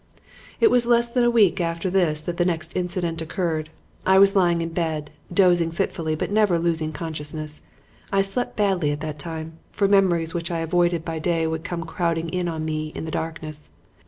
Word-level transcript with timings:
"It 0.59 0.71
was 0.71 0.87
less 0.87 1.11
than 1.11 1.23
a 1.23 1.29
week 1.29 1.61
after 1.61 1.87
this 1.91 2.23
that 2.23 2.37
the 2.37 2.43
next 2.43 2.75
incident 2.75 3.21
occurred. 3.21 3.69
I 4.03 4.17
was 4.17 4.35
lying 4.35 4.61
in 4.61 4.69
bed, 4.69 5.11
dozing 5.31 5.69
fitfully 5.69 6.15
but 6.15 6.31
never 6.31 6.57
losing 6.57 6.91
consciousness. 6.91 7.61
I 8.11 8.23
slept 8.23 8.57
badly 8.57 8.89
at 8.89 9.01
that 9.01 9.19
time, 9.19 9.59
for 9.71 9.87
memories 9.87 10.33
which 10.33 10.49
I 10.49 10.57
avoided 10.61 11.05
by 11.05 11.19
day 11.19 11.45
would 11.45 11.63
come 11.63 11.83
crowding 11.83 12.33
on 12.49 12.65
me 12.65 12.91
in 12.95 13.05
the 13.05 13.11
darkness. 13.11 13.69